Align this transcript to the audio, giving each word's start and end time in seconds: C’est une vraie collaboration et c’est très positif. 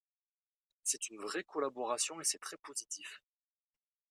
C’est 0.81 1.09
une 1.09 1.21
vraie 1.21 1.43
collaboration 1.43 2.19
et 2.19 2.23
c’est 2.23 2.39
très 2.39 2.57
positif. 2.57 3.21